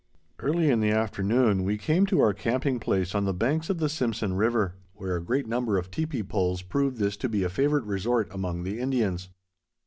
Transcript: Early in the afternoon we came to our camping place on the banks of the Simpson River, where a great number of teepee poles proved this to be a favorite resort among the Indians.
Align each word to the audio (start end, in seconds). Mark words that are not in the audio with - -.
Early 0.39 0.71
in 0.71 0.79
the 0.79 0.89
afternoon 0.89 1.63
we 1.63 1.77
came 1.77 2.07
to 2.07 2.21
our 2.21 2.33
camping 2.33 2.79
place 2.79 3.13
on 3.13 3.25
the 3.25 3.35
banks 3.35 3.69
of 3.69 3.77
the 3.77 3.87
Simpson 3.87 4.33
River, 4.33 4.73
where 4.95 5.15
a 5.15 5.23
great 5.23 5.45
number 5.45 5.77
of 5.77 5.91
teepee 5.91 6.23
poles 6.23 6.63
proved 6.63 6.97
this 6.97 7.15
to 7.17 7.29
be 7.29 7.43
a 7.43 7.49
favorite 7.49 7.83
resort 7.85 8.27
among 8.31 8.63
the 8.63 8.79
Indians. 8.79 9.29